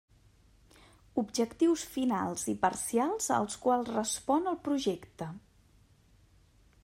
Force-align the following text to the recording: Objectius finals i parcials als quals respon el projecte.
Objectius 1.21 1.83
finals 1.97 2.45
i 2.55 2.55
parcials 2.63 3.29
als 3.37 3.59
quals 3.67 3.93
respon 3.93 4.53
el 4.53 4.59
projecte. 4.69 5.31